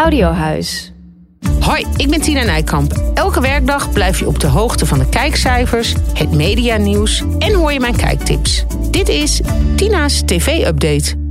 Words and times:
Audiohuis. 0.00 0.92
Hoi, 1.60 1.86
ik 1.96 2.10
ben 2.10 2.20
Tina 2.20 2.42
Nijkamp. 2.42 2.92
Elke 3.14 3.40
werkdag 3.40 3.92
blijf 3.92 4.18
je 4.18 4.26
op 4.26 4.40
de 4.40 4.46
hoogte 4.46 4.86
van 4.86 4.98
de 4.98 5.08
kijkcijfers, 5.08 5.94
het 6.14 6.34
medianieuws 6.34 7.22
en 7.38 7.54
hoor 7.54 7.72
je 7.72 7.80
mijn 7.80 7.96
kijktips. 7.96 8.64
Dit 8.90 9.08
is 9.08 9.40
Tina's 9.76 10.22
TV-update. 10.24 11.29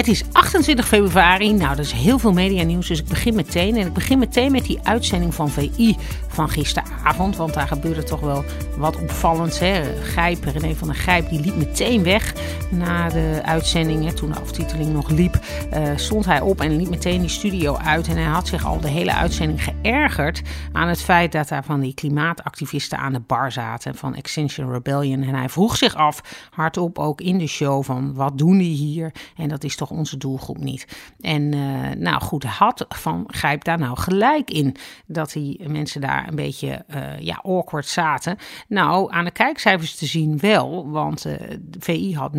Het 0.00 0.08
is 0.08 0.24
28 0.32 0.86
februari. 0.86 1.52
Nou, 1.52 1.72
er 1.72 1.78
is 1.78 1.92
heel 1.92 2.18
veel 2.18 2.32
medianieuws, 2.32 2.86
dus 2.86 3.00
ik 3.00 3.08
begin 3.08 3.34
meteen. 3.34 3.76
En 3.76 3.86
ik 3.86 3.92
begin 3.92 4.18
meteen 4.18 4.52
met 4.52 4.64
die 4.64 4.78
uitzending 4.82 5.34
van 5.34 5.50
VI 5.50 5.96
van 6.28 6.48
gisteravond. 6.48 7.36
Want 7.36 7.54
daar 7.54 7.66
gebeurde 7.66 8.02
toch 8.02 8.20
wel 8.20 8.44
wat 8.76 9.00
opvallends. 9.00 9.58
Hè? 9.58 9.82
Gijp, 10.02 10.44
René 10.44 10.74
van 10.74 10.88
der 10.88 10.96
Gijp, 10.96 11.28
die 11.28 11.40
liep 11.40 11.56
meteen 11.56 12.02
weg 12.02 12.34
na 12.70 13.08
de 13.08 13.40
uitzending. 13.44 14.04
Hè? 14.04 14.12
Toen 14.12 14.32
de 14.32 14.40
aftiteling 14.40 14.92
nog 14.92 15.10
liep, 15.10 15.38
uh, 15.74 15.88
stond 15.96 16.24
hij 16.24 16.40
op 16.40 16.60
en 16.60 16.76
liep 16.76 16.88
meteen 16.88 17.20
die 17.20 17.30
studio 17.30 17.76
uit. 17.76 18.08
En 18.08 18.16
hij 18.16 18.24
had 18.24 18.48
zich 18.48 18.66
al 18.66 18.80
de 18.80 18.88
hele 18.88 19.14
uitzending 19.14 19.64
geërgerd 19.64 20.42
aan 20.72 20.88
het 20.88 21.02
feit 21.02 21.32
dat 21.32 21.48
daar 21.48 21.64
van 21.64 21.80
die 21.80 21.94
klimaatactivisten 21.94 22.98
aan 22.98 23.12
de 23.12 23.20
bar 23.20 23.52
zaten 23.52 23.94
van 23.94 24.14
Extinction 24.14 24.72
Rebellion. 24.72 25.22
En 25.22 25.34
hij 25.34 25.48
vroeg 25.48 25.76
zich 25.76 25.94
af, 25.94 26.20
hardop 26.50 26.98
ook 26.98 27.20
in 27.20 27.38
de 27.38 27.46
show, 27.46 27.84
van 27.84 28.14
wat 28.14 28.38
doen 28.38 28.58
die 28.58 28.76
hier? 28.76 29.12
En 29.36 29.48
dat 29.48 29.64
is 29.64 29.76
toch 29.76 29.89
onze 29.90 30.16
doelgroep 30.16 30.58
niet. 30.58 30.86
En 31.20 31.54
uh, 31.54 31.90
nou 31.96 32.22
goed, 32.22 32.44
had 32.44 32.84
Van 32.88 33.24
Grijp 33.26 33.64
daar 33.64 33.78
nou 33.78 33.98
gelijk 33.98 34.50
in 34.50 34.76
dat 35.06 35.32
die 35.32 35.68
mensen 35.68 36.00
daar 36.00 36.28
een 36.28 36.34
beetje 36.34 36.84
uh, 36.94 37.18
ja, 37.18 37.40
awkward 37.42 37.86
zaten. 37.86 38.36
Nou, 38.68 39.12
aan 39.12 39.24
de 39.24 39.30
kijkcijfers 39.30 39.94
te 39.94 40.06
zien 40.06 40.38
wel, 40.38 40.90
want 40.90 41.26
uh, 41.26 41.32
de 41.60 41.80
VI 41.80 42.14
had 42.14 42.32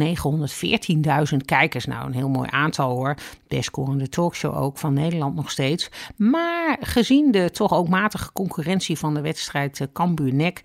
914.000 1.32 1.38
kijkers. 1.46 1.86
Nou, 1.86 2.06
een 2.06 2.14
heel 2.14 2.30
mooi 2.30 2.48
aantal 2.52 2.90
hoor. 2.90 3.16
Best 3.48 3.64
scorende 3.64 4.10
talkshow 4.10 4.58
ook 4.58 4.78
van 4.78 4.94
Nederland 4.94 5.36
nog 5.36 5.52
steeds. 5.52 5.90
Maar 6.16 6.78
gezien 6.80 7.32
de 7.32 7.52
toch 7.52 7.74
ook 7.74 7.90
matige 7.90 8.32
concurrentie 8.34 8.98
van 8.98 9.14
de 9.14 9.22
wedstrijd 9.22 9.88
Cambuur-Nek, 9.94 10.62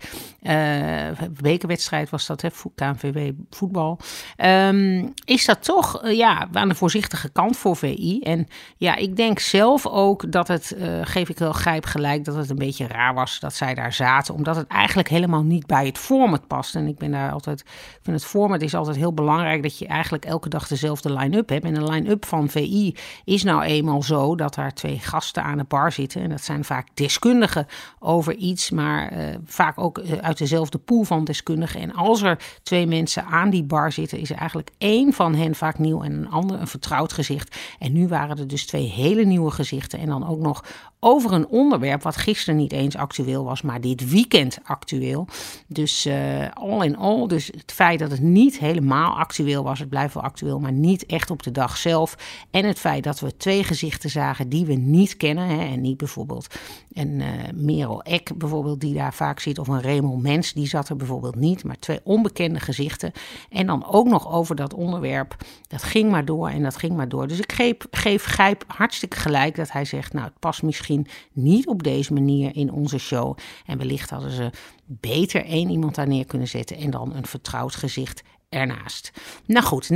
bekerwedstrijd 1.41 2.09
was 2.09 2.27
dat, 2.27 2.41
hè, 2.41 2.49
KNVW 2.75 3.31
voetbal, 3.49 3.99
um, 4.37 5.13
is 5.25 5.45
dat 5.45 5.63
toch 5.63 6.09
ja, 6.09 6.47
de 6.67 6.75
voorzichtige 6.75 7.29
kant 7.29 7.57
voor 7.57 7.75
VI. 7.75 8.19
En 8.19 8.47
ja, 8.77 8.95
ik 8.95 9.15
denk 9.15 9.39
zelf 9.39 9.87
ook 9.87 10.31
dat 10.31 10.47
het, 10.47 10.75
uh, 10.77 10.99
geef 11.01 11.29
ik 11.29 11.37
wel 11.37 11.51
grijp 11.51 11.85
gelijk, 11.85 12.25
dat 12.25 12.35
het 12.35 12.49
een 12.49 12.57
beetje 12.57 12.87
raar 12.87 13.13
was 13.13 13.39
dat 13.39 13.53
zij 13.53 13.73
daar 13.73 13.93
zaten. 13.93 14.33
Omdat 14.33 14.55
het 14.55 14.67
eigenlijk 14.67 15.09
helemaal 15.09 15.43
niet 15.43 15.65
bij 15.65 15.85
het 15.85 15.97
format 15.97 16.47
past. 16.47 16.75
En 16.75 16.87
ik 16.87 16.97
ben 16.97 17.11
daar 17.11 17.31
altijd, 17.31 17.59
ik 17.59 17.99
vind 18.01 18.15
het 18.15 18.25
format 18.25 18.61
is 18.61 18.75
altijd 18.75 18.95
heel 18.95 19.13
belangrijk 19.13 19.63
dat 19.63 19.77
je 19.77 19.87
eigenlijk 19.87 20.25
elke 20.25 20.49
dag 20.49 20.67
dezelfde 20.67 21.13
line-up 21.13 21.49
hebt. 21.49 21.65
En 21.65 21.73
de 21.73 21.91
line-up 21.91 22.25
van 22.25 22.49
VI 22.49 22.95
is 23.25 23.43
nou 23.43 23.63
eenmaal 23.63 24.03
zo 24.03 24.35
dat 24.35 24.53
daar 24.53 24.73
twee 24.73 24.99
gasten 24.99 25.43
aan 25.43 25.57
de 25.57 25.65
bar 25.67 25.91
zitten. 25.91 26.21
En 26.21 26.29
dat 26.29 26.43
zijn 26.43 26.63
vaak 26.63 26.87
deskundigen 26.93 27.67
over 27.99 28.35
iets, 28.35 28.71
maar 28.71 29.13
uh, 29.13 29.35
vaak 29.45 29.79
ook 29.79 29.97
uh, 29.97 30.11
uit 30.11 30.37
dezelfde 30.37 30.77
pool 30.77 31.03
van 31.03 31.23
deskundigen. 31.23 31.81
En 31.81 31.93
als 31.93 32.21
er 32.21 32.39
twee 32.63 32.87
mensen 32.87 33.25
aan 33.25 33.49
die 33.49 33.63
bar 33.63 33.91
zitten, 33.91 34.19
is 34.19 34.29
er 34.29 34.37
eigenlijk 34.37 34.69
één 34.77 35.13
van 35.13 35.35
hen 35.35 35.55
vaak 35.55 35.79
nieuw 35.79 36.03
en 36.03 36.11
een 36.11 36.29
ander 36.29 36.56
een 36.57 36.67
vertrouwd 36.67 37.13
gezicht. 37.13 37.57
En 37.79 37.93
nu 37.93 38.07
waren 38.07 38.37
er 38.37 38.47
dus 38.47 38.65
twee 38.65 38.87
hele 38.87 39.25
nieuwe 39.25 39.51
gezichten. 39.51 39.99
En 39.99 40.07
dan 40.07 40.27
ook 40.27 40.39
nog 40.39 40.63
over 40.99 41.33
een 41.33 41.47
onderwerp 41.47 42.03
wat 42.03 42.15
gisteren 42.15 42.59
niet 42.59 42.71
eens 42.71 42.95
actueel 42.95 43.43
was, 43.43 43.61
maar 43.61 43.81
dit 43.81 44.09
weekend 44.09 44.59
actueel. 44.63 45.27
Dus 45.67 46.05
uh, 46.05 46.49
all 46.53 46.85
in 46.85 46.97
all, 46.97 47.27
dus 47.27 47.45
het 47.45 47.71
feit 47.71 47.99
dat 47.99 48.11
het 48.11 48.21
niet 48.21 48.59
helemaal 48.59 49.17
actueel 49.17 49.63
was, 49.63 49.79
het 49.79 49.89
blijft 49.89 50.13
wel 50.13 50.23
actueel, 50.23 50.59
maar 50.59 50.71
niet 50.71 51.05
echt 51.05 51.31
op 51.31 51.43
de 51.43 51.51
dag 51.51 51.77
zelf. 51.77 52.17
En 52.51 52.65
het 52.65 52.79
feit 52.79 53.03
dat 53.03 53.19
we 53.19 53.37
twee 53.37 53.63
gezichten 53.63 54.09
zagen 54.09 54.49
die 54.49 54.65
we 54.65 54.73
niet 54.73 55.17
kennen. 55.17 55.47
Hè, 55.47 55.65
en 55.65 55.81
niet 55.81 55.97
bijvoorbeeld 55.97 56.55
een 56.93 57.19
uh, 57.19 57.27
Merel 57.53 58.03
Eck 58.03 58.37
bijvoorbeeld, 58.37 58.79
die 58.79 58.93
daar 58.93 59.13
vaak 59.13 59.39
zit, 59.39 59.59
of 59.59 59.67
een 59.67 59.81
Remel 59.81 60.15
Mens, 60.17 60.53
die 60.53 60.67
zat 60.67 60.89
er 60.89 60.95
bijvoorbeeld 60.95 61.35
niet. 61.35 61.63
Maar 61.63 61.79
twee 61.79 61.99
onbekende 62.03 62.59
gezichten. 62.59 63.11
En 63.49 63.65
dan 63.65 63.85
ook 63.85 64.07
nog 64.07 64.31
over 64.31 64.55
dat 64.55 64.73
onderwerp. 64.73 65.35
Dat 65.67 65.83
ging 65.83 66.11
maar 66.11 66.25
door 66.25 66.49
en 66.49 66.63
dat 66.63 66.77
ging 66.77 66.95
maar 66.95 67.09
door. 67.09 67.27
Dus 67.27 67.39
ik 67.39 67.51
geef, 67.51 67.75
geef 67.91 68.23
Gijp 68.23 68.63
hartstikke 68.67 69.17
gelijk 69.17 69.55
dat 69.55 69.71
hij 69.71 69.85
zegt, 69.85 70.13
nou 70.13 70.25
het 70.25 70.39
past 70.39 70.63
misschien 70.63 70.86
niet 71.33 71.67
op 71.67 71.83
deze 71.83 72.13
manier 72.13 72.55
in 72.55 72.71
onze 72.71 72.97
show. 72.97 73.37
En 73.65 73.77
wellicht 73.77 74.09
hadden 74.09 74.31
ze 74.31 74.49
beter 74.85 75.45
één 75.45 75.69
iemand 75.69 75.95
daar 75.95 76.07
neer 76.07 76.25
kunnen 76.25 76.47
zetten 76.47 76.77
en 76.77 76.89
dan 76.89 77.15
een 77.15 77.25
vertrouwd 77.25 77.75
gezicht 77.75 78.23
ernaast. 78.49 79.11
Nou 79.45 79.65
goed, 79.65 79.89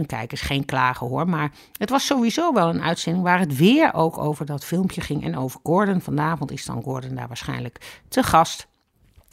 914.000 0.00 0.06
kijkers, 0.06 0.40
geen 0.40 0.64
klagen 0.64 1.06
hoor. 1.06 1.28
Maar 1.28 1.52
het 1.78 1.90
was 1.90 2.06
sowieso 2.06 2.52
wel 2.52 2.68
een 2.68 2.82
uitzending 2.82 3.24
waar 3.24 3.38
het 3.38 3.56
weer 3.56 3.94
ook 3.94 4.18
over 4.18 4.46
dat 4.46 4.64
filmpje 4.64 5.00
ging 5.00 5.24
en 5.24 5.36
over 5.36 5.60
Gordon. 5.62 6.00
Vanavond 6.00 6.50
is 6.50 6.64
dan 6.64 6.82
Gordon 6.82 7.14
daar 7.14 7.28
waarschijnlijk 7.28 8.02
te 8.08 8.22
gast. 8.22 8.66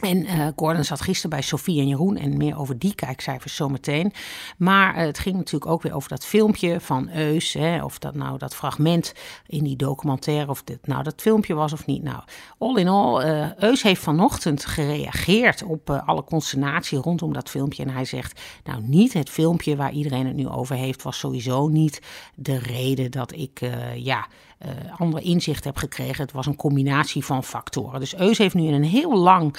En 0.01 0.17
uh, 0.17 0.47
Gordon 0.55 0.83
zat 0.83 1.01
gisteren 1.01 1.29
bij 1.29 1.41
Sofie 1.41 1.79
en 1.79 1.87
Jeroen 1.87 2.17
en 2.17 2.37
meer 2.37 2.57
over 2.57 2.79
die 2.79 2.95
kijkcijfers 2.95 3.55
zometeen. 3.55 4.13
Maar 4.57 4.97
uh, 4.97 5.01
het 5.01 5.19
ging 5.19 5.35
natuurlijk 5.35 5.71
ook 5.71 5.81
weer 5.81 5.95
over 5.95 6.09
dat 6.09 6.25
filmpje 6.25 6.79
van 6.79 7.09
Eus. 7.09 7.53
Hè, 7.53 7.83
of 7.83 7.99
dat 7.99 8.15
nou 8.15 8.37
dat 8.37 8.55
fragment 8.55 9.13
in 9.47 9.63
die 9.63 9.75
documentaire, 9.75 10.49
of 10.49 10.63
dit 10.63 10.87
nou 10.87 11.03
dat 11.03 11.21
filmpje 11.21 11.53
was 11.53 11.73
of 11.73 11.85
niet. 11.85 12.03
Nou, 12.03 12.19
all 12.57 12.75
in 12.75 12.87
all, 12.87 13.25
uh, 13.25 13.53
Eus 13.53 13.83
heeft 13.83 14.01
vanochtend 14.01 14.65
gereageerd 14.65 15.63
op 15.63 15.89
alle 15.89 16.23
consternatie 16.23 16.97
rondom 16.97 17.33
dat 17.33 17.49
filmpje. 17.49 17.83
En 17.83 17.89
hij 17.89 18.05
zegt, 18.05 18.41
nou 18.63 18.81
niet 18.83 19.13
het 19.13 19.29
filmpje 19.29 19.75
waar 19.75 19.91
iedereen 19.91 20.27
het 20.27 20.35
nu 20.35 20.47
over 20.47 20.75
heeft, 20.75 21.01
was 21.01 21.19
sowieso 21.19 21.67
niet 21.67 22.01
de 22.35 22.57
reden 22.57 23.11
dat 23.11 23.33
ik, 23.35 23.59
ja... 23.95 24.27
Uh, 24.65 24.71
andere 24.97 25.23
inzicht 25.23 25.63
heb 25.63 25.77
gekregen. 25.77 26.23
Het 26.23 26.31
was 26.31 26.45
een 26.45 26.55
combinatie 26.55 27.25
van 27.25 27.43
factoren. 27.43 27.99
Dus 27.99 28.15
Eus 28.15 28.37
heeft 28.37 28.55
nu 28.55 28.67
in 28.67 28.73
een 28.73 28.83
heel 28.83 29.17
lang 29.17 29.55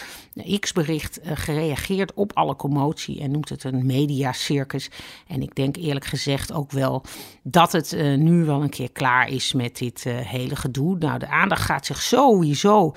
X-bericht 0.61 1.21
uh, 1.25 1.33
gereageerd 1.35 2.15
op 2.15 2.33
alle 2.35 2.57
commotie 2.57 3.21
en 3.21 3.31
noemt 3.31 3.49
het 3.49 3.65
een 3.65 3.87
mediacircus. 3.87 4.91
En 5.27 5.43
ik 5.43 5.55
denk 5.55 5.77
eerlijk 5.77 6.05
gezegd 6.05 6.53
ook 6.53 6.71
wel 6.71 7.05
dat 7.43 7.73
het 7.73 7.97
nu 8.17 8.45
wel 8.45 8.63
een 8.63 8.71
keer 8.71 8.93
klaar 8.93 9.29
is 9.29 9.53
met 9.53 9.79
dit 9.79 10.05
hele 10.05 10.57
gedoe. 10.57 10.97
Nou, 10.99 11.19
de 11.19 11.29
aandacht 11.29 11.63
gaat 11.63 11.87
zich 11.87 12.03
sowieso 12.03 12.95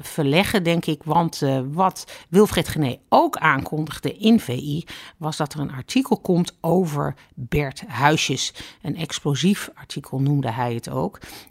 verleggen, 0.00 0.62
denk 0.62 0.86
ik. 0.86 1.02
Want 1.04 1.42
wat 1.72 2.12
Wilfred 2.28 2.68
Gené 2.68 2.96
ook 3.08 3.36
aankondigde 3.36 4.16
in 4.16 4.40
VI, 4.40 4.84
was 5.16 5.36
dat 5.36 5.52
er 5.52 5.60
een 5.60 5.72
artikel 5.72 6.16
komt 6.16 6.56
over 6.60 7.14
Bert 7.34 7.82
Huisjes. 7.86 8.54
Een 8.82 8.96
explosief 8.96 9.70
artikel 9.74 10.20
noemde 10.20 10.50
hij 10.50 10.74
het 10.74 10.88
ook. 10.88 11.01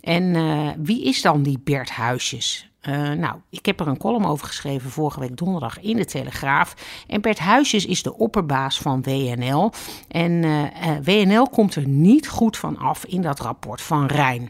En 0.02 0.24
uh, 0.24 0.70
wie 0.78 1.04
is 1.04 1.22
dan 1.22 1.44
die 1.44 1.60
Bert 1.64 1.90
Huisjes? 1.90 2.70
Uh, 2.90 3.12
nou, 3.12 3.36
ik 3.50 3.66
heb 3.66 3.80
er 3.80 3.88
een 3.88 3.98
column 3.98 4.26
over 4.26 4.48
geschreven 4.48 4.90
vorige 4.90 5.20
week 5.20 5.38
donderdag 5.38 5.80
in 5.80 5.96
de 5.98 6.06
Telegraaf. 6.06 6.76
En 7.08 7.22
Bert 7.22 7.40
Huisjes 7.40 7.86
is 7.86 8.04
de 8.04 8.18
opperbaas 8.18 8.80
van 8.80 9.02
WNL. 9.02 9.72
En 10.08 10.32
uh, 10.32 10.64
WNL 11.04 11.50
komt 11.50 11.76
er 11.76 11.88
niet 11.88 12.28
goed 12.28 12.58
van 12.58 12.78
af 12.78 13.06
in 13.06 13.22
dat 13.22 13.40
rapport 13.40 13.82
van 13.82 14.06
Rijn. 14.06 14.50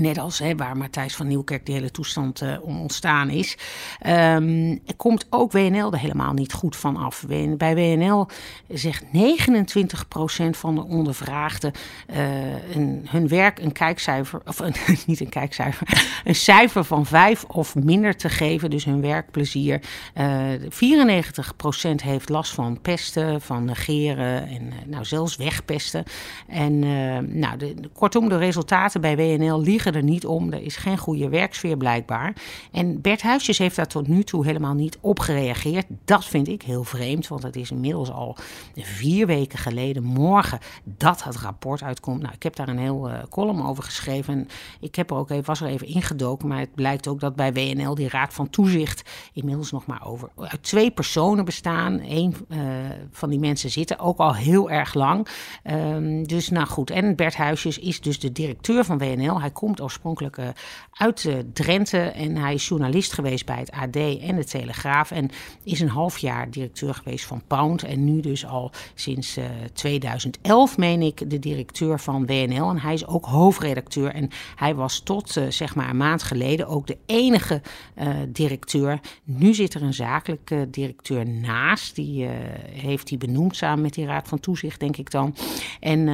Net 0.00 0.18
als 0.18 0.38
hè, 0.38 0.56
waar 0.56 0.76
Matthijs 0.76 1.16
van 1.16 1.26
Nieuwkerk 1.26 1.66
de 1.66 1.72
hele 1.72 1.90
toestand 1.90 2.42
uh, 2.42 2.56
om 2.62 2.80
ontstaan 2.80 3.30
is, 3.30 3.56
um, 4.06 4.80
komt 4.96 5.26
ook 5.30 5.52
WNL 5.52 5.92
er 5.92 5.98
helemaal 5.98 6.32
niet 6.32 6.52
goed 6.52 6.76
van 6.76 6.96
af. 6.96 7.24
Bij 7.56 7.74
WNL 7.74 8.26
zegt 8.68 9.04
29% 9.04 9.08
van 10.50 10.74
de 10.74 10.84
ondervraagden 10.84 11.72
een, 12.72 13.06
hun 13.08 13.28
werk 13.28 13.58
een 13.58 13.72
kijkcijfer, 13.72 14.40
of 14.44 14.58
een, 14.58 14.74
niet 15.06 15.20
een 15.20 15.28
kijkcijfer, 15.28 16.06
een 16.24 16.34
cijfer 16.34 16.84
van 16.84 17.06
5 17.06 17.44
of 17.44 17.74
minder 17.74 18.16
te 18.16 18.28
geven, 18.28 18.70
dus 18.70 18.84
hun 18.84 19.00
werkplezier. 19.00 19.80
Uh, 20.18 20.52
94% 20.54 21.94
heeft 22.02 22.28
last 22.28 22.52
van 22.52 22.80
pesten, 22.80 23.40
van 23.40 23.64
negeren 23.64 24.48
en 24.48 24.72
nou, 24.86 25.04
zelfs 25.04 25.36
wegpesten. 25.36 26.04
En 26.48 26.78
nou, 27.38 27.56
de, 27.56 27.74
kortom, 27.92 28.28
de 28.28 28.38
resultaten 28.38 29.00
bij 29.00 29.16
WNL 29.16 29.60
liegen 29.60 29.83
er 29.90 30.02
niet 30.02 30.26
om. 30.26 30.52
Er 30.52 30.62
is 30.62 30.76
geen 30.76 30.98
goede 30.98 31.28
werksfeer 31.28 31.76
blijkbaar. 31.76 32.36
En 32.72 33.00
Bert 33.00 33.22
Huisjes 33.22 33.58
heeft 33.58 33.76
daar 33.76 33.86
tot 33.86 34.08
nu 34.08 34.22
toe 34.22 34.44
helemaal 34.44 34.74
niet 34.74 34.98
op 35.00 35.18
gereageerd. 35.18 35.86
Dat 36.04 36.24
vind 36.24 36.48
ik 36.48 36.62
heel 36.62 36.84
vreemd, 36.84 37.28
want 37.28 37.42
het 37.42 37.56
is 37.56 37.70
inmiddels 37.70 38.10
al 38.10 38.36
vier 38.74 39.26
weken 39.26 39.58
geleden, 39.58 40.02
morgen, 40.02 40.58
dat 40.84 41.24
het 41.24 41.36
rapport 41.36 41.82
uitkomt. 41.82 42.22
Nou, 42.22 42.34
ik 42.34 42.42
heb 42.42 42.56
daar 42.56 42.68
een 42.68 42.78
heel 42.78 43.10
uh, 43.10 43.14
column 43.30 43.66
over 43.66 43.82
geschreven. 43.82 44.34
En 44.34 44.48
ik 44.80 44.94
heb 44.94 45.10
er 45.10 45.16
ook 45.16 45.30
even, 45.30 45.44
was 45.44 45.60
er 45.60 45.68
even 45.68 45.86
ingedoken, 45.86 46.48
maar 46.48 46.58
het 46.58 46.74
blijkt 46.74 47.08
ook 47.08 47.20
dat 47.20 47.36
bij 47.36 47.52
WNL 47.52 47.94
die 47.94 48.08
Raad 48.08 48.34
van 48.34 48.50
Toezicht 48.50 49.10
inmiddels 49.32 49.70
nog 49.70 49.86
maar 49.86 50.06
over 50.06 50.28
uit 50.36 50.62
twee 50.62 50.90
personen 50.90 51.44
bestaan. 51.44 52.00
Eén 52.08 52.34
uh, 52.48 52.58
van 53.10 53.30
die 53.30 53.38
mensen 53.38 53.70
zitten 53.70 53.98
ook 53.98 54.18
al 54.18 54.34
heel 54.34 54.70
erg 54.70 54.94
lang. 54.94 55.28
Um, 55.64 56.26
dus 56.26 56.50
nou 56.50 56.66
goed, 56.66 56.90
en 56.90 57.16
Bert 57.16 57.36
Huisjes 57.36 57.78
is 57.78 58.00
dus 58.00 58.20
de 58.20 58.32
directeur 58.32 58.84
van 58.84 58.98
WNL. 58.98 59.40
Hij 59.40 59.50
komt 59.50 59.73
oorspronkelijk 59.80 60.36
uh, 60.36 60.48
uit 60.92 61.24
uh, 61.24 61.34
Drenthe 61.52 61.98
en 61.98 62.36
hij 62.36 62.54
is 62.54 62.68
journalist 62.68 63.12
geweest 63.12 63.46
bij 63.46 63.58
het 63.58 63.70
AD 63.70 63.96
en 63.96 64.36
de 64.36 64.44
Telegraaf. 64.44 65.10
En 65.10 65.30
is 65.62 65.80
een 65.80 65.88
half 65.88 66.18
jaar 66.18 66.50
directeur 66.50 66.94
geweest 66.94 67.24
van 67.24 67.42
Pound. 67.46 67.82
En 67.82 68.04
nu 68.04 68.20
dus 68.20 68.46
al 68.46 68.70
sinds 68.94 69.38
2011, 69.72 70.76
meen 70.76 71.02
ik, 71.02 71.30
de 71.30 71.38
directeur 71.38 72.00
van 72.00 72.26
WNL. 72.26 72.70
En 72.70 72.78
hij 72.78 72.94
is 72.94 73.06
ook 73.06 73.24
hoofdredacteur. 73.24 74.14
En 74.14 74.30
hij 74.56 74.74
was 74.74 75.00
tot 75.00 75.40
zeg 75.48 75.74
maar 75.74 75.90
een 75.90 75.96
maand 75.96 76.22
geleden 76.22 76.66
ook 76.66 76.86
de 76.86 76.98
enige 77.06 77.62
directeur. 78.28 79.00
Nu 79.24 79.54
zit 79.54 79.74
er 79.74 79.82
een 79.82 79.94
zakelijke 79.94 80.68
directeur 80.70 81.28
naast. 81.28 81.94
Die 81.94 82.26
heeft 82.70 83.08
hij 83.08 83.18
benoemd 83.18 83.56
samen 83.56 83.82
met 83.82 83.94
die 83.94 84.06
Raad 84.06 84.28
van 84.28 84.40
Toezicht, 84.40 84.80
denk 84.80 84.96
ik 84.96 85.10
dan. 85.10 85.34
En, 85.80 86.04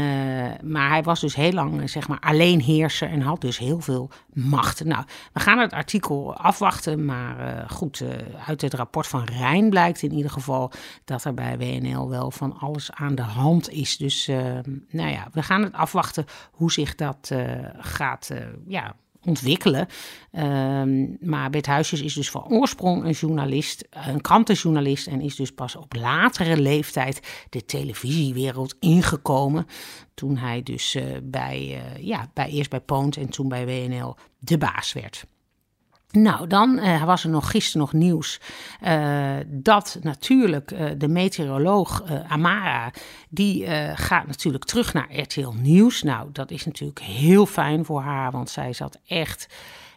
maar 0.62 0.88
hij 0.88 1.02
was 1.02 1.20
dus 1.20 1.34
heel 1.34 1.52
lang 1.52 1.90
zeg 1.90 2.08
maar 2.08 2.20
alleenheerser 2.20 3.10
en 3.10 3.20
had 3.20 3.40
dus 3.40 3.49
heel 3.58 3.80
veel 3.80 4.10
macht. 4.32 4.84
Nou, 4.84 5.04
we 5.32 5.40
gaan 5.40 5.58
het 5.58 5.72
artikel 5.72 6.36
afwachten, 6.36 7.04
maar 7.04 7.56
uh, 7.56 7.70
goed, 7.70 8.00
uh, 8.00 8.08
uit 8.46 8.60
het 8.60 8.74
rapport 8.74 9.06
van 9.06 9.24
Rijn 9.24 9.70
blijkt 9.70 10.02
in 10.02 10.12
ieder 10.12 10.30
geval 10.30 10.72
dat 11.04 11.24
er 11.24 11.34
bij 11.34 11.58
WNL 11.58 12.08
wel 12.08 12.30
van 12.30 12.58
alles 12.58 12.92
aan 12.92 13.14
de 13.14 13.22
hand 13.22 13.70
is. 13.70 13.96
Dus 13.96 14.28
uh, 14.28 14.58
nou 14.88 15.10
ja, 15.10 15.28
we 15.32 15.42
gaan 15.42 15.62
het 15.62 15.72
afwachten 15.72 16.24
hoe 16.50 16.72
zich 16.72 16.94
dat 16.94 17.32
gaat 17.78 18.30
ja, 18.66 18.94
ontwikkelen. 19.24 19.86
Um, 20.32 21.16
maar 21.20 21.50
Bert 21.50 21.66
Huisjes 21.66 22.00
is 22.00 22.14
dus 22.14 22.30
van 22.30 22.48
oorsprong 22.48 23.04
een 23.04 23.10
journalist, 23.10 23.86
een 23.90 24.20
krantenjournalist 24.20 25.06
en 25.06 25.20
is 25.20 25.36
dus 25.36 25.52
pas 25.52 25.76
op 25.76 25.94
latere 25.94 26.60
leeftijd 26.60 27.46
de 27.50 27.64
televisiewereld 27.64 28.76
ingekomen. 28.80 29.66
Toen 30.14 30.36
hij 30.36 30.62
dus 30.62 30.94
uh, 30.94 31.04
bij, 31.22 31.82
uh, 31.96 32.06
ja, 32.06 32.30
bij, 32.34 32.48
eerst 32.48 32.70
bij 32.70 32.80
Poont 32.80 33.16
en 33.16 33.28
toen 33.28 33.48
bij 33.48 33.66
WNL 33.66 34.16
de 34.38 34.58
baas 34.58 34.92
werd. 34.92 35.24
Nou, 36.10 36.46
dan 36.46 36.78
uh, 36.78 37.04
was 37.04 37.24
er 37.24 37.30
nog 37.30 37.50
gisteren 37.50 37.80
nog 37.80 37.92
nieuws 37.92 38.40
uh, 38.84 39.36
dat 39.46 39.98
natuurlijk 40.02 40.70
uh, 40.70 40.90
de 40.96 41.08
meteoroloog 41.08 42.02
Amara, 42.28 42.92
die 43.28 43.66
gaat 43.94 44.26
natuurlijk 44.26 44.64
terug 44.64 44.92
naar 44.92 45.16
RTL 45.16 45.52
Nieuws. 45.60 46.02
Nou, 46.02 46.28
dat 46.32 46.50
is 46.50 46.64
natuurlijk 46.64 47.00
heel 47.00 47.46
fijn 47.46 47.84
voor 47.84 48.00
haar, 48.00 48.30
want 48.30 48.50
zij 48.50 48.72
zat 48.72 48.98
echt 49.06 49.48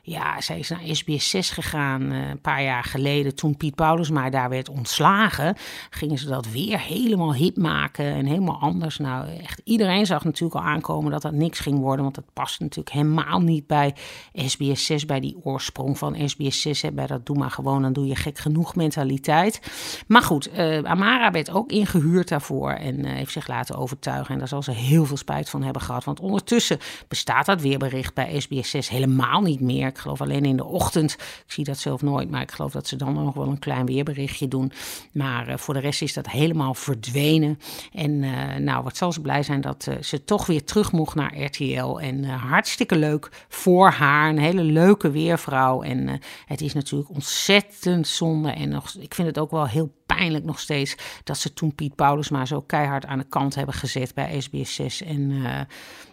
ja, 0.05 0.41
zij 0.41 0.59
is 0.59 0.69
naar 0.69 0.81
SBS 0.91 1.29
6 1.29 1.49
gegaan 1.49 2.01
uh, 2.01 2.29
een 2.29 2.41
paar 2.41 2.63
jaar 2.63 2.83
geleden. 2.83 3.35
Toen 3.35 3.57
Piet 3.57 3.75
Paulusma 3.75 4.29
daar 4.29 4.49
werd 4.49 4.69
ontslagen, 4.69 5.55
gingen 5.89 6.17
ze 6.17 6.27
dat 6.27 6.49
weer 6.51 6.79
helemaal 6.79 7.33
hip 7.33 7.57
maken 7.57 8.05
en 8.05 8.25
helemaal 8.25 8.59
anders. 8.59 8.97
Nou, 8.97 9.27
echt 9.43 9.61
iedereen 9.63 10.05
zag 10.05 10.23
natuurlijk 10.23 10.55
al 10.55 10.71
aankomen 10.71 11.11
dat 11.11 11.21
dat 11.21 11.31
niks 11.31 11.59
ging 11.59 11.79
worden. 11.79 12.03
Want 12.03 12.15
dat 12.15 12.33
past 12.33 12.59
natuurlijk 12.59 12.95
helemaal 12.95 13.39
niet 13.39 13.67
bij 13.67 13.95
SBS 14.33 14.85
6, 14.85 15.05
bij 15.05 15.19
die 15.19 15.37
oorsprong 15.43 15.97
van 15.97 16.29
SBS 16.29 16.61
6. 16.61 16.81
Hè, 16.81 16.91
bij 16.91 17.07
dat 17.07 17.25
doe 17.25 17.37
maar 17.37 17.51
gewoon, 17.51 17.81
dan 17.81 17.93
doe 17.93 18.07
je 18.07 18.15
gek 18.15 18.37
genoeg 18.37 18.75
mentaliteit. 18.75 19.61
Maar 20.07 20.21
goed, 20.21 20.49
uh, 20.57 20.77
Amara 20.83 21.31
werd 21.31 21.51
ook 21.51 21.71
ingehuurd 21.71 22.27
daarvoor 22.27 22.71
en 22.71 23.05
uh, 23.05 23.11
heeft 23.11 23.31
zich 23.31 23.47
laten 23.47 23.75
overtuigen. 23.75 24.33
En 24.33 24.39
daar 24.39 24.47
zal 24.47 24.63
ze 24.63 24.71
heel 24.71 25.05
veel 25.05 25.17
spijt 25.17 25.49
van 25.49 25.63
hebben 25.63 25.81
gehad. 25.81 26.03
Want 26.03 26.19
ondertussen 26.19 26.79
bestaat 27.07 27.45
dat 27.45 27.61
weerbericht 27.61 28.13
bij 28.13 28.39
SBS 28.39 28.69
6 28.69 28.89
helemaal 28.89 29.41
niet 29.41 29.61
meer. 29.61 29.91
Ik 29.93 29.99
geloof 29.99 30.21
alleen 30.21 30.45
in 30.45 30.57
de 30.57 30.65
ochtend. 30.65 31.11
Ik 31.13 31.43
zie 31.51 31.63
dat 31.63 31.77
zelf 31.77 32.01
nooit, 32.01 32.29
maar 32.29 32.41
ik 32.41 32.51
geloof 32.51 32.71
dat 32.71 32.87
ze 32.87 32.95
dan 32.95 33.13
nog 33.13 33.33
wel 33.33 33.47
een 33.47 33.59
klein 33.59 33.85
weerberichtje 33.85 34.47
doen. 34.47 34.71
Maar 35.11 35.49
uh, 35.49 35.57
voor 35.57 35.73
de 35.73 35.79
rest 35.79 36.01
is 36.01 36.13
dat 36.13 36.29
helemaal 36.29 36.73
verdwenen. 36.73 37.59
En 37.93 38.11
uh, 38.11 38.55
nou, 38.55 38.83
wat 38.83 38.97
zal 38.97 39.11
ze 39.11 39.21
blij 39.21 39.43
zijn 39.43 39.61
dat 39.61 39.87
uh, 39.89 39.95
ze 40.01 40.23
toch 40.23 40.45
weer 40.45 40.63
terug 40.63 40.91
mocht 40.91 41.15
naar 41.15 41.41
RTL. 41.43 41.99
En 41.99 42.23
hartstikke 42.23 42.95
leuk 42.95 43.45
voor 43.47 43.89
haar. 43.89 44.29
Een 44.29 44.37
hele 44.37 44.63
leuke 44.63 45.11
weervrouw. 45.11 45.81
En 45.81 46.19
het 46.45 46.61
is 46.61 46.73
natuurlijk 46.73 47.09
ontzettend 47.09 48.07
zonde. 48.07 48.51
En 48.51 48.69
nog, 48.69 48.93
ik 48.99 49.13
vind 49.13 49.27
het 49.27 49.39
ook 49.39 49.51
wel 49.51 49.67
heel 49.67 49.91
pijnlijk 50.15 50.45
nog 50.45 50.59
steeds 50.59 50.95
dat 51.23 51.37
ze 51.37 51.53
toen 51.53 51.75
Piet 51.75 51.95
Paulus 51.95 52.29
maar 52.29 52.47
zo 52.47 52.61
keihard 52.61 53.05
aan 53.05 53.17
de 53.17 53.25
kant 53.29 53.55
hebben 53.55 53.75
gezet 53.75 54.13
bij 54.13 54.41
SBS 54.41 54.75
6. 54.75 55.01
En 55.01 55.19
uh, 55.31 55.59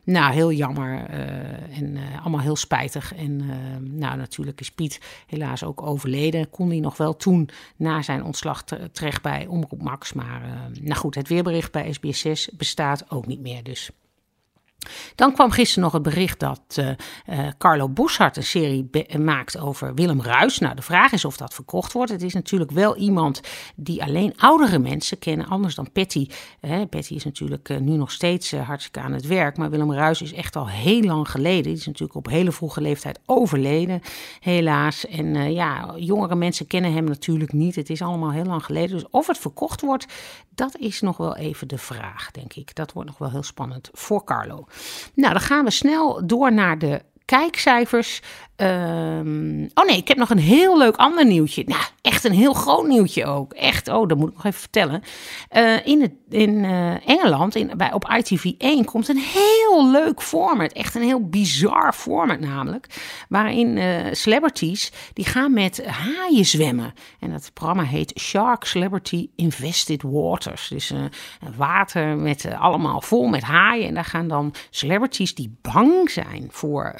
nou, 0.05 0.33
heel 0.33 0.53
jammer 0.53 1.11
uh, 1.11 1.79
en 1.79 1.97
uh, 1.97 2.21
allemaal 2.21 2.41
heel 2.41 2.57
spijtig. 2.57 3.15
En 3.15 3.37
nou, 3.99 4.17
natuurlijk 4.17 4.61
is 4.61 4.71
Piet 4.71 5.01
helaas 5.27 5.65
ook 5.65 5.83
overleden. 5.83 6.51
Kon 6.51 6.69
hij 6.69 6.81
nog 6.81 6.97
wel 6.97 7.17
toen 7.17 7.49
na 7.77 8.03
zijn 8.03 8.25
ontslag 8.25 8.65
terecht 8.93 9.23
bij 9.23 9.47
Omroep 9.47 9.83
Max. 9.83 10.13
Maar 10.13 10.43
nou 10.81 10.99
goed, 10.99 11.15
het 11.15 11.29
weerbericht 11.29 11.73
bij 11.73 11.93
SBS 11.93 12.21
6 12.21 12.51
bestaat 12.57 13.11
ook 13.11 13.27
niet 13.27 13.41
meer 13.41 13.63
dus. 13.63 13.91
Dan 15.15 15.33
kwam 15.33 15.51
gisteren 15.51 15.83
nog 15.83 15.93
het 15.93 16.03
bericht 16.03 16.41
dat 16.41 16.61
uh, 16.79 16.89
uh, 16.89 17.49
Carlo 17.59 17.89
Boshart 17.89 18.37
een 18.37 18.43
serie 18.43 18.91
maakt 19.19 19.59
over 19.59 19.95
Willem 19.95 20.23
Ruis. 20.23 20.59
Nou, 20.59 20.75
de 20.75 20.83
vraag 20.83 21.13
is 21.13 21.25
of 21.25 21.37
dat 21.37 21.55
verkocht 21.55 21.93
wordt. 21.93 22.11
Het 22.11 22.23
is 22.23 22.35
natuurlijk 22.35 22.71
wel 22.71 22.97
iemand 22.97 23.41
die 23.77 24.03
alleen 24.03 24.33
oudere 24.37 24.79
mensen 24.79 25.19
kennen, 25.19 25.47
anders 25.47 25.75
dan 25.75 25.93
Patty. 25.93 26.29
Patty 26.91 27.15
is 27.15 27.25
natuurlijk 27.25 27.81
nu 27.81 27.97
nog 27.97 28.11
steeds 28.11 28.53
hartstikke 28.53 29.01
aan 29.01 29.13
het 29.13 29.27
werk, 29.27 29.57
maar 29.57 29.71
Willem 29.71 29.93
Ruis 29.93 30.23
is 30.23 30.33
echt 30.33 30.57
al 30.57 30.69
heel 30.69 31.03
lang 31.03 31.31
geleden. 31.31 31.63
Die 31.63 31.73
is 31.73 31.87
natuurlijk 31.87 32.15
op 32.15 32.27
hele 32.27 32.53
vroege 32.53 32.81
leeftijd 32.81 33.19
overleden, 33.27 34.01
helaas. 34.41 35.07
En 35.07 35.53
ja, 35.53 35.95
jongere 35.97 36.35
mensen 36.35 36.67
kennen 36.67 36.93
hem 36.93 37.05
natuurlijk 37.05 37.53
niet. 37.53 37.75
Het 37.75 37.91
is 37.91 38.03
allemaal 38.03 38.33
heel 38.33 38.45
lang 38.45 38.65
geleden. 38.65 38.91
Dus 38.91 39.09
of 39.11 39.27
het 39.27 39.39
verkocht 39.39 39.81
wordt, 39.81 40.07
dat 40.55 40.77
is 40.77 41.01
nog 41.01 41.17
wel 41.17 41.37
even 41.37 41.69
de 41.69 41.79
vraag, 41.79 42.31
denk 42.31 42.55
ik. 42.55 42.75
Dat 42.75 42.93
wordt 42.93 43.09
nog 43.09 43.19
wel 43.19 43.31
heel 43.31 43.43
spannend 43.43 43.89
voor 43.93 44.25
Carlo. 44.25 44.65
Nou, 45.15 45.33
dan 45.33 45.43
gaan 45.43 45.65
we 45.65 45.71
snel 45.71 46.27
door 46.27 46.53
naar 46.53 46.79
de 46.79 47.03
kijkcijfers. 47.25 48.21
Um, 48.63 49.71
oh 49.75 49.85
nee, 49.87 49.97
ik 49.97 50.09
heb 50.09 50.17
nog 50.17 50.31
een 50.31 50.39
heel 50.39 50.79
leuk 50.79 50.97
ander 50.97 51.27
nieuwtje. 51.27 51.65
Nou, 51.67 51.83
echt 52.03 52.25
een 52.25 52.33
heel 52.33 52.53
groot 52.53 52.87
nieuwtje 52.87 53.27
ook. 53.27 53.53
Echt, 53.53 53.89
oh, 53.89 54.09
dat 54.09 54.19
moet 54.19 54.29
ik 54.29 54.35
nog 54.35 54.45
even 54.45 54.61
vertellen. 54.61 55.03
Uh, 55.53 55.87
in 55.87 56.01
het, 56.01 56.13
in 56.29 56.65
uh, 56.65 57.09
Engeland, 57.09 57.55
in, 57.55 57.71
bij, 57.77 57.93
op 57.93 58.11
ITV1, 58.21 58.85
komt 58.85 59.09
een 59.09 59.23
heel 59.33 59.91
leuk 59.91 60.23
format. 60.23 60.73
Echt 60.73 60.95
een 60.95 61.03
heel 61.03 61.29
bizar 61.29 61.93
format 61.93 62.41
namelijk. 62.41 62.87
Waarin 63.29 63.77
uh, 63.77 64.07
celebrities, 64.13 64.93
die 65.13 65.25
gaan 65.25 65.53
met 65.53 65.87
haaien 65.87 66.45
zwemmen. 66.45 66.95
En 67.21 67.31
dat 67.31 67.51
programma 67.55 67.83
heet 67.83 68.19
Shark 68.19 68.65
Celebrity 68.65 69.29
Invested 69.37 70.03
Waters. 70.03 70.69
Dus 70.69 70.93
water 71.57 72.17
met 72.17 72.49
allemaal 72.59 73.01
vol 73.01 73.27
met 73.27 73.43
haaien. 73.43 73.89
En 73.89 73.95
daar 73.95 74.05
gaan 74.05 74.29
dan 74.29 74.55
celebrities 74.71 75.35
die 75.35 75.57
bang 75.63 76.11
zijn 76.11 76.49
voor, 76.51 76.95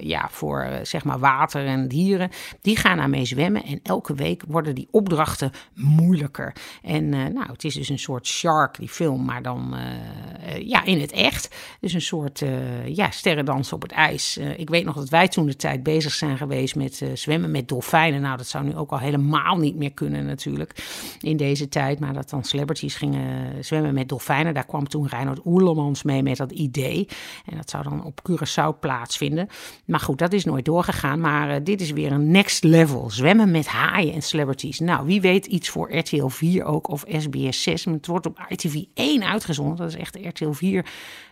ja, 0.00 0.28
voor 0.30 0.68
zeg 0.96 1.04
maar 1.04 1.18
water 1.18 1.66
en 1.66 1.88
dieren, 1.88 2.30
die 2.60 2.76
gaan 2.76 2.96
daarmee 2.96 3.24
zwemmen. 3.24 3.64
En 3.64 3.80
elke 3.82 4.14
week 4.14 4.42
worden 4.48 4.74
die 4.74 4.88
opdrachten 4.90 5.50
moeilijker. 5.74 6.54
En 6.82 7.04
uh, 7.04 7.26
nou, 7.26 7.50
het 7.52 7.64
is 7.64 7.74
dus 7.74 7.88
een 7.88 7.98
soort 7.98 8.26
Shark, 8.26 8.78
die 8.78 8.88
film, 8.88 9.24
maar 9.24 9.42
dan 9.42 9.74
uh, 9.74 10.68
ja, 10.68 10.84
in 10.84 11.00
het 11.00 11.12
echt. 11.12 11.54
Dus 11.80 11.92
een 11.92 12.00
soort 12.00 12.42
ja, 12.84 13.10
sterrendans 13.10 13.72
op 13.72 13.82
het 13.82 13.92
ijs. 13.92 14.36
ik 14.36 14.68
weet 14.68 14.84
nog 14.84 14.94
dat 14.94 15.08
wij 15.08 15.28
toen 15.28 15.46
de 15.46 15.56
tijd 15.56 15.82
bezig 15.82 16.12
zijn 16.12 16.36
geweest 16.36 16.76
met 16.76 17.04
zwemmen 17.14 17.50
met 17.50 17.68
dolfijnen. 17.68 18.20
Nou, 18.20 18.36
dat 18.36 18.46
zou 18.46 18.64
nu 18.64 18.76
ook 18.76 18.90
al 18.90 18.98
helemaal 18.98 19.56
niet 19.56 19.76
meer 19.76 19.92
kunnen 19.92 20.26
natuurlijk 20.26 20.84
in 21.20 21.36
deze 21.36 21.68
tijd. 21.68 22.00
Maar 22.00 22.12
dat 22.12 22.30
dan 22.30 22.44
celebrities 22.44 22.94
gingen 22.94 23.64
zwemmen 23.64 23.94
met 23.94 24.08
dolfijnen. 24.08 24.54
Daar 24.54 24.66
kwam 24.66 24.88
toen 24.88 25.08
Reinhard 25.08 25.40
Oerlemans 25.44 26.02
mee 26.02 26.22
met 26.22 26.36
dat 26.36 26.52
idee. 26.52 27.08
En 27.46 27.56
dat 27.56 27.70
zou 27.70 27.82
dan 27.82 28.04
op 28.04 28.20
Curaçao 28.30 28.78
plaatsvinden. 28.80 29.48
Maar 29.86 30.00
goed, 30.00 30.18
dat 30.18 30.32
is 30.32 30.44
nooit 30.44 30.64
doorgegaan 30.64 30.85
gegaan. 30.86 31.20
Maar 31.20 31.50
uh, 31.50 31.56
dit 31.62 31.80
is 31.80 31.90
weer 31.90 32.12
een 32.12 32.30
next 32.30 32.64
level. 32.64 33.10
Zwemmen 33.10 33.50
met 33.50 33.66
haaien 33.66 34.14
en 34.14 34.22
celebrities. 34.22 34.78
Nou, 34.78 35.06
wie 35.06 35.20
weet 35.20 35.46
iets 35.46 35.68
voor 35.68 35.96
RTL 35.96 36.26
4 36.26 36.64
ook 36.64 36.88
of 36.88 37.04
SBS 37.08 37.62
6. 37.62 37.84
Het 37.84 38.06
wordt 38.06 38.26
op 38.26 38.46
ITV 38.48 38.82
1 38.94 39.24
uitgezonden. 39.24 39.76
Dat 39.76 39.88
is 39.88 39.96
echt 39.96 40.18
RTL 40.22 40.50
4 40.50 40.86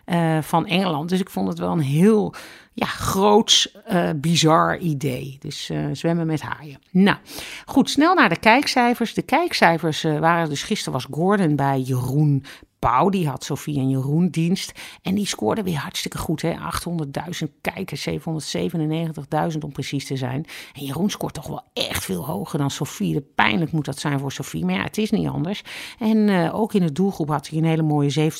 uh, 0.05 0.41
van 0.41 0.67
Engeland. 0.67 1.09
Dus 1.09 1.19
ik 1.19 1.29
vond 1.29 1.47
het 1.47 1.59
wel 1.59 1.71
een 1.71 1.79
heel 1.79 2.33
ja, 2.73 2.85
groots, 2.85 3.75
uh, 3.91 4.09
bizar 4.15 4.77
idee. 4.77 5.37
Dus 5.39 5.71
zwemmen 5.91 6.27
met 6.27 6.41
haaien. 6.41 6.79
Nou, 6.91 7.17
goed, 7.65 7.89
snel 7.89 8.13
naar 8.13 8.29
de 8.29 8.39
kijkcijfers. 8.39 9.13
De 9.13 9.21
kijkcijfers 9.21 10.01
waren 10.01 10.49
dus 10.49 10.63
gisteren 10.63 10.93
was 10.93 11.07
Gordon 11.11 11.55
bij 11.55 11.79
Jeroen 11.79 12.45
Die 12.85 13.27
had 13.27 13.43
Sofie 13.43 13.79
en 13.79 13.89
Jeroen 13.89 14.29
dienst. 14.29 14.71
En 15.01 15.15
die 15.15 15.25
scoorde 15.25 15.63
weer 15.63 15.77
hartstikke 15.77 16.17
goed. 16.17 16.43
800.000 16.43 17.51
kijkers, 17.61 18.07
797.000 18.09 19.57
om 19.59 19.71
precies 19.71 20.05
te 20.05 20.15
zijn. 20.15 20.45
En 20.73 20.85
Jeroen 20.85 21.09
scoort 21.09 21.33
toch 21.33 21.47
wel 21.47 21.63
echt 21.73 22.03
veel 22.03 22.25
hoger 22.25 22.59
dan 22.59 22.71
Sofie. 22.71 23.21
Pijnlijk 23.21 23.71
moet 23.71 23.85
dat 23.85 23.99
zijn 23.99 24.19
voor 24.19 24.31
Sofie, 24.31 24.65
maar 24.65 24.75
ja, 24.75 24.83
het 24.83 24.97
is 24.97 25.11
niet 25.11 25.27
anders. 25.27 25.63
En 25.99 26.17
uh, 26.17 26.55
ook 26.55 26.73
in 26.73 26.81
de 26.81 26.91
doelgroep 26.91 27.29
had 27.29 27.47
hij 27.47 27.57
een 27.57 27.65
hele 27.65 27.81
mooie 27.81 28.31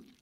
17,3. 0.00 0.15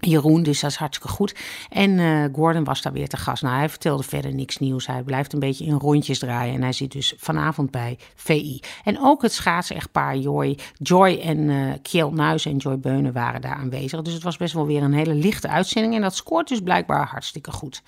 Jeroen, 0.00 0.42
dus 0.42 0.60
dat 0.60 0.70
is 0.70 0.76
hartstikke 0.76 1.14
goed. 1.14 1.34
En 1.70 1.90
uh, 1.90 2.24
Gordon 2.32 2.64
was 2.64 2.82
daar 2.82 2.92
weer 2.92 3.08
te 3.08 3.16
gast. 3.16 3.42
Nou, 3.42 3.56
hij 3.56 3.68
vertelde 3.68 4.02
verder 4.02 4.34
niks 4.34 4.58
nieuws. 4.58 4.86
Hij 4.86 5.02
blijft 5.02 5.32
een 5.32 5.38
beetje 5.38 5.64
in 5.64 5.74
rondjes 5.74 6.18
draaien. 6.18 6.54
En 6.54 6.62
hij 6.62 6.72
zit 6.72 6.92
dus 6.92 7.14
vanavond 7.16 7.70
bij 7.70 7.98
VI. 8.14 8.60
En 8.84 8.98
ook 9.00 9.22
het 9.22 9.32
schaatsen-echtpaar 9.32 10.16
Joy, 10.16 10.58
Joy 10.78 11.20
en 11.22 11.38
uh, 11.38 11.72
Kjell 11.82 12.10
Nuis 12.10 12.46
en 12.46 12.56
Joy 12.56 12.78
Beunen 12.78 13.12
waren 13.12 13.40
daar 13.40 13.54
aanwezig. 13.54 14.02
Dus 14.02 14.12
het 14.14 14.22
was 14.22 14.36
best 14.36 14.54
wel 14.54 14.66
weer 14.66 14.82
een 14.82 14.92
hele 14.92 15.14
lichte 15.14 15.48
uitzending. 15.48 15.94
En 15.94 16.00
dat 16.00 16.16
scoort 16.16 16.48
dus 16.48 16.60
blijkbaar 16.60 17.06
hartstikke 17.06 17.52
goed. 17.52 17.82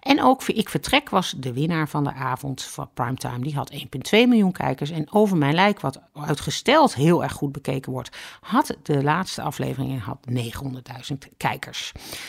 En 0.00 0.22
ook 0.22 0.42
Ik 0.42 0.68
Vertrek 0.68 1.10
was 1.10 1.34
de 1.36 1.52
winnaar 1.52 1.88
van 1.88 2.04
de 2.04 2.12
avond 2.12 2.62
van 2.62 2.90
Primetime. 2.94 3.38
Die 3.38 3.54
had 3.54 3.72
1,2 3.72 3.78
miljoen 4.10 4.52
kijkers. 4.52 4.90
En 4.90 5.12
Over 5.12 5.36
Mijn 5.36 5.54
Lijk, 5.54 5.80
wat 5.80 6.00
uitgesteld 6.14 6.94
heel 6.94 7.22
erg 7.22 7.32
goed 7.32 7.52
bekeken 7.52 7.92
wordt, 7.92 8.16
had 8.40 8.76
de 8.82 9.02
laatste 9.02 9.42
aflevering 9.42 9.92
en 9.92 9.98
had 9.98 10.18
900.000 10.30 11.16
kijkers. 11.36 11.51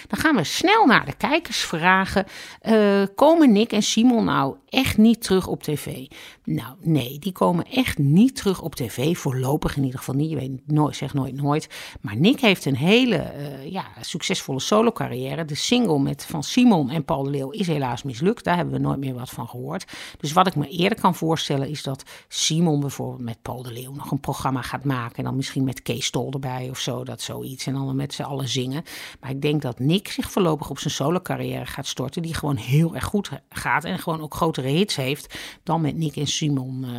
Dan 0.08 0.20
gaan 0.20 0.36
we 0.36 0.44
snel 0.44 0.86
naar 0.86 1.06
de 1.06 1.16
kijkersvragen. 1.16 2.26
Uh, 2.62 3.04
komen 3.16 3.52
Nick 3.52 3.72
en 3.72 3.84
Simon 3.84 4.26
nou 4.26 4.56
echt 4.70 4.98
niet 4.98 5.22
terug 5.22 5.48
op 5.48 5.64
tv? 5.64 6.06
Nou, 6.44 6.76
nee, 6.82 7.20
die 7.20 7.32
komen 7.32 7.66
echt 7.66 7.98
niet 7.98 8.36
terug 8.36 8.62
op 8.62 8.76
tv. 8.76 9.18
Voorlopig 9.18 9.78
in 9.78 9.84
ieder 9.84 10.00
geval 10.00 10.16
niet. 10.16 10.30
Je 10.30 10.36
weet 10.36 10.52
nooit, 10.66 10.96
zeg 10.96 11.14
nooit 11.14 11.36
nooit. 11.36 11.70
Maar 12.02 12.18
Nick 12.18 12.40
heeft 12.40 12.66
een 12.66 12.76
hele 12.76 13.34
uh, 13.38 13.72
ja, 13.72 13.86
succesvolle 14.02 14.60
solo 14.60 14.92
carrière. 14.92 15.46
De 15.46 15.56
single 15.56 16.00
met 16.00 16.26
van 16.26 16.44
Simon 16.44 16.90
en 16.90 17.06
Paul 17.06 17.24
de 17.24 17.30
Leeuw 17.30 17.50
is 17.50 17.68
helaas 17.68 18.04
mislukt. 18.04 18.44
Daar 18.44 18.56
hebben 18.56 18.74
we 18.74 18.80
nooit 18.80 19.00
meer 19.00 19.14
wat 19.14 19.30
van 19.30 19.48
gehoord. 19.48 19.86
Dus 20.18 20.32
wat 20.32 20.48
ik 20.48 20.56
me 20.56 20.68
eerder 20.68 21.00
kan 21.00 21.16
voorstellen 21.16 21.70
is 21.70 21.84
dat 21.84 22.04
Simon 22.28 22.80
bijvoorbeeld 22.80 23.22
met 23.22 23.42
Paul 23.42 23.64
de 23.64 23.72
Leeuw 23.72 23.94
nog 23.94 24.12
een 24.12 24.20
programma 24.20 24.62
gaat 24.62 24.84
maken. 24.84 25.18
En 25.18 25.24
dan 25.24 25.36
misschien 25.36 25.64
met 25.64 25.82
Kees 25.82 26.06
Stol 26.06 26.32
erbij 26.32 26.70
of 26.70 26.80
zo, 26.80 27.04
dat 27.04 27.22
zoiets. 27.22 27.68
En 27.68 27.74
dan 27.74 27.96
met 27.96 28.14
z'n 28.14 28.22
allen 28.22 28.48
zingen. 28.48 28.84
Maar 29.20 29.30
ik 29.30 29.42
denk 29.42 29.62
dat 29.62 29.80
Nick 29.80 30.08
zich 30.08 30.32
voorlopig 30.32 30.70
op 30.70 30.80
zijn 30.80 30.94
solo 30.94 31.20
carrière 31.20 31.66
gaat 31.66 31.88
storten. 31.88 32.22
Die 32.22 32.34
gewoon 32.34 32.56
heel 32.56 32.96
erg 32.96 33.04
goed 33.04 33.30
gaat 33.50 33.84
en 33.84 34.00
gewoon 34.00 34.22
ook 34.22 34.34
grotere 34.34 34.68
hits 34.68 34.96
heeft 34.96 35.40
dan 35.64 35.82
met 35.82 35.96
Nick 35.96 36.16
en 36.16 36.28
Simon 36.28 36.86
uh, 36.86 36.92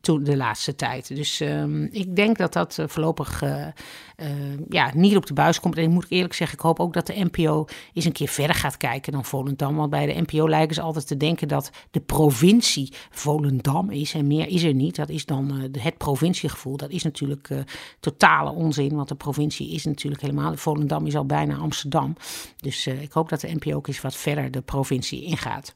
toen 0.00 0.24
de 0.24 0.36
laatste 0.36 0.74
tijd. 0.74 1.16
Dus 1.16 1.40
uh, 1.40 1.64
ik 1.90 2.16
denk 2.16 2.38
dat 2.38 2.52
dat 2.52 2.78
uh, 2.78 2.86
voorlopig 2.88 3.42
uh, 3.42 3.66
ja, 4.68 4.90
niet 4.94 5.16
op 5.16 5.26
de 5.26 5.34
buis 5.34 5.60
komt. 5.60 5.76
En 5.76 5.82
ik 5.82 5.90
moet 5.90 6.06
eerlijk 6.08 6.34
zeggen, 6.34 6.56
ik 6.56 6.62
hoop 6.62 6.80
ook 6.80 6.92
dat 6.92 7.06
de 7.06 7.28
NPO 7.32 7.66
eens 7.92 8.04
een 8.04 8.12
keer 8.12 8.28
verder 8.28 8.56
gaat 8.56 8.76
kijken 8.76 9.12
dan 9.12 9.24
Volendam. 9.24 9.76
Want 9.76 9.90
bij 9.90 10.06
de 10.06 10.20
NPO 10.20 10.48
lijken 10.48 10.74
ze 10.74 10.80
altijd 10.80 11.06
te 11.06 11.16
denken 11.16 11.48
dat 11.48 11.70
de 11.90 12.00
provincie 12.00 12.92
Volendam 13.10 13.90
is. 13.90 14.14
En 14.14 14.26
meer 14.26 14.48
is 14.48 14.62
er 14.62 14.74
niet. 14.74 14.96
Dat 14.96 15.08
is 15.08 15.24
dan 15.24 15.70
het 15.78 15.98
provinciegevoel. 15.98 16.76
Dat 16.76 16.90
is 16.90 17.02
natuurlijk 17.02 17.64
totale 18.00 18.50
onzin. 18.50 18.94
Want 18.94 19.08
de 19.08 19.14
provincie 19.14 19.70
is 19.70 19.84
natuurlijk 19.84 20.22
helemaal. 20.22 20.56
Volendam 20.56 21.06
is 21.06 21.15
bijna 21.24 21.56
Amsterdam. 21.56 22.16
Dus 22.56 22.86
ik 22.86 23.12
hoop 23.12 23.28
dat 23.28 23.40
de 23.40 23.54
NPO 23.54 23.74
ook 23.74 23.86
eens 23.86 24.00
wat 24.00 24.16
verder 24.16 24.50
de 24.50 24.60
provincie 24.60 25.22
ingaat. 25.22 25.72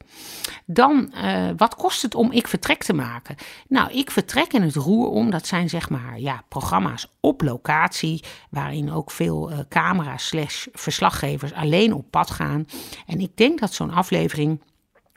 Dan, 0.66 1.12
wat 1.56 1.74
kost 1.74 2.02
het 2.02 2.14
om 2.14 2.32
Ik 2.32 2.48
Vertrek 2.48 2.82
te 2.82 2.92
maken? 2.92 3.36
Nou, 3.68 3.92
Ik 3.92 4.10
Vertrek 4.10 4.52
en 4.52 4.62
het 4.62 4.74
Roer 4.74 5.08
om, 5.08 5.30
dat 5.30 5.46
zijn 5.46 5.68
zeg 5.68 5.90
maar 5.90 6.20
ja, 6.20 6.42
programma's 6.48 7.08
op 7.20 7.42
locatie, 7.42 8.24
waarin 8.50 8.92
ook 8.92 9.10
veel 9.10 9.50
uh, 9.50 9.58
camera's 9.68 10.26
slash 10.26 10.66
verslaggevers 10.72 11.52
alleen 11.52 11.94
op 11.94 12.10
pad 12.10 12.30
gaan. 12.30 12.66
En 13.06 13.20
ik 13.20 13.36
denk 13.36 13.60
dat 13.60 13.74
zo'n 13.74 13.90
aflevering 13.90 14.60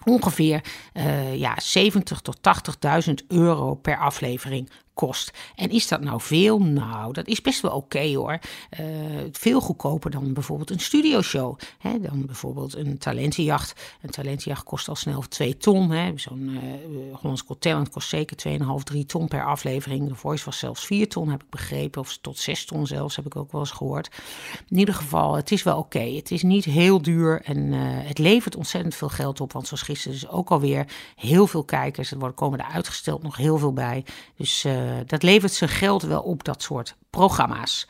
ongeveer 0.06 0.64
uh, 0.94 1.36
ja, 1.36 1.60
70 1.60 2.22
tot 2.22 2.38
80.000 3.08 3.14
euro 3.28 3.76
per 3.76 3.98
aflevering 3.98 4.70
kost. 4.94 5.32
En 5.56 5.70
is 5.70 5.88
dat 5.88 6.02
nou 6.02 6.22
veel? 6.22 6.60
Nou, 6.60 7.14
dat 7.14 7.28
is 7.28 7.42
best 7.42 7.62
wel 7.62 7.72
oké 7.72 8.16
hoor. 8.16 8.40
Uh, 8.80 8.88
veel 9.32 9.62
goedkoper 9.62 10.12
dan 10.12 10.34
bijvoorbeeld 10.34 10.70
een 10.70 10.80
studioshow. 10.80 11.58
Hè? 11.78 12.00
Dan 12.00 12.26
bijvoorbeeld 12.26 12.76
een 12.76 12.98
talentenjacht. 12.98 13.98
Een 14.02 14.10
talentenjacht 14.10 14.64
kost 14.64 14.88
al 14.88 14.96
snel 14.96 15.22
2 15.22 15.58
ton. 15.58 15.92
Zo'n 16.16 16.50
uh, 16.50 17.16
Hollands 17.16 17.44
Got 17.48 17.90
kost 17.90 18.10
zeker 18.10 18.60
2,5, 18.60 18.66
3 18.84 19.06
ton 19.06 19.28
per 19.28 19.46
aflevering. 19.46 20.08
De 20.08 20.16
Voice 20.16 20.46
was 20.46 20.58
zelfs 20.58 20.86
4 20.86 21.10
ton, 21.10 21.30
heb 21.30 21.44
ik 21.44 21.50
begrepen. 21.50 22.02
Of 22.02 22.18
tot 22.22 22.38
6 22.38 22.66
ton 22.66 22.88
zelfs, 22.88 23.16
heb 23.16 23.26
ik 23.26 23.36
ook 23.36 23.52
wel 23.52 23.62
eens 23.62 23.72
gehoord. 23.72 24.10
In 24.70 24.78
ieder 24.78 24.94
geval, 24.94 25.36
het 25.36 25.52
is 25.52 25.64
wel 25.64 25.78
oké. 25.78 26.00
Het 26.00 26.32
is 26.32 26.44
niet 26.44 26.66
heel 26.66 27.02
duur 27.02 27.42
en 27.42 27.58
uh, 27.58 27.80
het 27.82 28.18
levert 28.18 28.56
ontzettend 28.56 28.96
veel 28.96 29.10
geld 29.10 29.42
op. 29.42 29.54
Want 29.54 29.68
zoals 29.68 29.82
gisteren 29.82 30.18
is 30.18 30.30
ook 30.30 30.50
alweer 30.50 30.88
heel 31.16 31.48
veel 31.48 31.64
kijkers. 31.64 32.12
Er 32.12 32.32
komen 32.32 32.60
er 32.60 32.66
uitgesteld 32.66 33.24
nog 33.24 33.38
heel 33.38 33.58
veel 33.58 33.74
bij. 33.74 34.06
Dus 34.38 34.66
dat 35.06 35.24
levert 35.24 35.54
zijn 35.54 35.70
geld 35.70 36.02
wel 36.02 36.22
op, 36.22 36.44
dat 36.44 36.62
soort 36.62 36.96
programma's. 37.10 37.88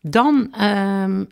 Dan 0.00 0.54
um, 0.62 1.28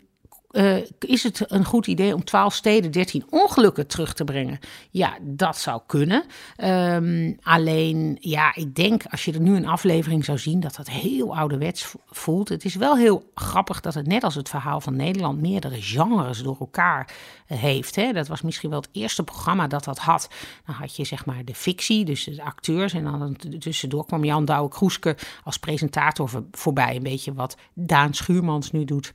uh, 0.51 0.77
is 0.99 1.23
het 1.23 1.43
een 1.47 1.65
goed 1.65 1.87
idee 1.87 2.13
om 2.13 2.23
12 2.23 2.53
steden 2.53 2.91
13 2.91 3.25
ongelukken 3.29 3.87
terug 3.87 4.13
te 4.13 4.23
brengen? 4.23 4.59
Ja, 4.89 5.17
dat 5.21 5.57
zou 5.57 5.81
kunnen. 5.85 6.23
Um, 6.57 7.37
alleen, 7.41 8.17
ja, 8.19 8.55
ik 8.55 8.75
denk 8.75 9.03
als 9.09 9.25
je 9.25 9.33
er 9.33 9.41
nu 9.41 9.55
een 9.55 9.67
aflevering 9.67 10.25
zou 10.25 10.37
zien, 10.37 10.59
dat 10.59 10.75
dat 10.75 10.89
heel 10.89 11.35
ouderwets 11.37 11.93
voelt. 12.05 12.49
Het 12.49 12.65
is 12.65 12.75
wel 12.75 12.97
heel 12.97 13.31
grappig 13.35 13.79
dat 13.79 13.93
het 13.93 14.07
net 14.07 14.23
als 14.23 14.35
het 14.35 14.49
verhaal 14.49 14.81
van 14.81 14.95
Nederland 14.95 15.41
meerdere 15.41 15.81
genres 15.81 16.43
door 16.43 16.57
elkaar 16.59 17.13
uh, 17.47 17.57
heeft. 17.57 17.95
Hè? 17.95 18.11
Dat 18.11 18.27
was 18.27 18.41
misschien 18.41 18.69
wel 18.69 18.81
het 18.81 18.89
eerste 18.91 19.23
programma 19.23 19.67
dat 19.67 19.83
dat 19.83 19.97
had. 19.97 20.29
Dan 20.65 20.75
had 20.75 20.95
je 20.95 21.05
zeg 21.05 21.25
maar 21.25 21.45
de 21.45 21.55
fictie, 21.55 22.05
dus 22.05 22.23
de 22.23 22.43
acteurs. 22.43 22.93
En 22.93 23.03
dan 23.03 23.35
tussendoor 23.59 24.05
kwam 24.05 24.23
Jan 24.23 24.45
Douwe-Kroeske 24.45 25.17
als 25.43 25.57
presentator 25.57 26.29
voor, 26.29 26.43
voorbij. 26.51 26.95
Een 26.95 27.03
beetje 27.03 27.33
wat 27.33 27.57
Daan 27.73 28.13
Schuurmans 28.13 28.71
nu 28.71 28.85
doet 28.85 29.13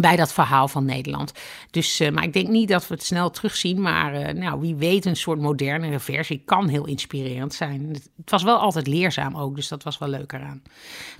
bij 0.00 0.16
dat 0.16 0.32
verhaal 0.32 0.68
van 0.68 0.84
Nederland. 0.84 1.32
Dus, 1.70 2.00
uh, 2.00 2.10
maar 2.10 2.22
ik 2.22 2.32
denk 2.32 2.48
niet 2.48 2.68
dat 2.68 2.88
we 2.88 2.94
het 2.94 3.04
snel 3.04 3.30
terugzien. 3.30 3.80
Maar 3.80 4.14
uh, 4.14 4.42
nou, 4.42 4.60
wie 4.60 4.74
weet, 4.74 5.04
een 5.04 5.16
soort 5.16 5.40
modernere 5.40 6.00
versie 6.00 6.42
kan 6.44 6.68
heel 6.68 6.86
inspirerend 6.86 7.54
zijn. 7.54 7.88
Het, 7.88 8.10
het, 8.16 8.30
was 8.30 8.42
wel 8.42 8.58
altijd 8.58 8.86
leerzaam 8.86 9.36
ook, 9.36 9.56
dus 9.56 9.68
dat 9.68 9.82
was 9.82 9.98
wel 9.98 10.08
leuk 10.08 10.32
eraan. 10.32 10.62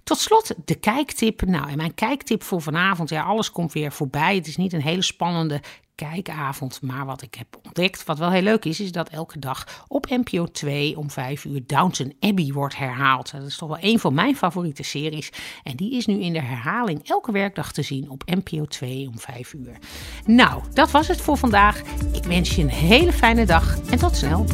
Tot 0.04 0.18
slot 0.18 0.54
de 0.64 0.74
kijktip. 0.74 1.42
Nou, 1.42 1.70
en 1.70 1.76
mijn 1.76 1.94
kijktip 1.94 2.42
voor 2.42 2.62
vanavond. 2.62 3.08
Ja, 3.08 3.22
alles 3.22 3.50
komt 3.50 3.72
weer 3.72 3.92
voorbij. 3.92 4.34
Het 4.34 4.46
is 4.46 4.56
niet 4.56 4.72
een 4.72 4.82
hele 4.82 5.02
spannende 5.02 5.60
kijkavond. 6.06 6.82
Maar 6.82 7.06
wat 7.06 7.22
ik 7.22 7.34
heb 7.34 7.46
ontdekt, 7.62 8.04
wat 8.04 8.18
wel 8.18 8.30
heel 8.30 8.42
leuk 8.42 8.64
is, 8.64 8.80
is 8.80 8.92
dat 8.92 9.08
elke 9.08 9.38
dag 9.38 9.84
op 9.88 10.06
NPO 10.08 10.46
2 10.46 10.98
om 10.98 11.10
5 11.10 11.44
uur 11.44 11.62
Downton 11.66 12.14
Abbey 12.20 12.50
wordt 12.52 12.76
herhaald. 12.76 13.32
Dat 13.32 13.42
is 13.42 13.56
toch 13.56 13.68
wel 13.68 13.78
een 13.80 13.98
van 13.98 14.14
mijn 14.14 14.36
favoriete 14.36 14.82
series. 14.82 15.30
En 15.62 15.76
die 15.76 15.96
is 15.96 16.06
nu 16.06 16.20
in 16.20 16.32
de 16.32 16.42
herhaling 16.42 17.08
elke 17.08 17.32
werkdag 17.32 17.72
te 17.72 17.82
zien 17.82 18.10
op 18.10 18.22
NPO 18.26 18.64
2 18.64 19.08
om 19.08 19.18
5 19.18 19.52
uur. 19.52 19.78
Nou, 20.24 20.62
dat 20.72 20.90
was 20.90 21.08
het 21.08 21.20
voor 21.20 21.36
vandaag. 21.36 21.82
Ik 22.12 22.24
wens 22.24 22.56
je 22.56 22.62
een 22.62 22.68
hele 22.68 23.12
fijne 23.12 23.46
dag 23.46 23.78
en 23.90 23.98
tot 23.98 24.16
snel. 24.16 24.46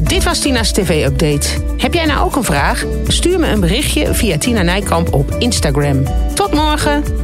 Dit 0.00 0.24
was 0.24 0.40
Tina's 0.40 0.72
TV-update. 0.72 1.74
Heb 1.78 1.94
jij 1.94 2.06
nou 2.06 2.26
ook 2.26 2.36
een 2.36 2.44
vraag? 2.44 2.84
Stuur 3.06 3.38
me 3.38 3.46
een 3.46 3.60
berichtje 3.60 4.14
via 4.14 4.38
Tina 4.38 4.62
Nijkamp 4.62 5.12
op 5.12 5.30
Instagram. 5.30 6.04
Tot 6.34 6.52
morgen! 6.52 7.23